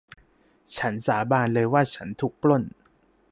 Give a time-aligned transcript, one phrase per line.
[0.77, 2.63] ฉันสาบานเลยว่าฉันถูกปล้น